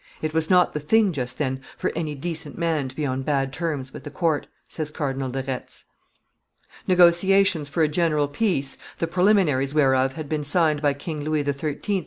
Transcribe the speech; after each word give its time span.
"It 0.19 0.33
was 0.33 0.49
not 0.49 0.71
the 0.71 0.79
thing 0.79 1.11
just 1.13 1.37
then 1.37 1.61
for 1.77 1.91
any 1.95 2.15
decent 2.15 2.57
man 2.57 2.87
to 2.87 2.95
be 2.95 3.05
on 3.05 3.21
bad 3.21 3.53
terms 3.53 3.93
with 3.93 4.03
the 4.03 4.09
court," 4.09 4.47
says 4.67 4.89
Cardinal 4.89 5.29
de 5.29 5.43
Retz. 5.43 5.85
Negotiations 6.87 7.69
for 7.69 7.83
a 7.83 7.87
general 7.87 8.27
peace, 8.27 8.77
the 8.97 9.05
preliminaries 9.05 9.75
whereof 9.75 10.13
had 10.13 10.27
been 10.27 10.43
signed 10.43 10.81
by 10.81 10.95
King 10.95 11.21
Louis 11.21 11.43
XIII. 11.43 11.99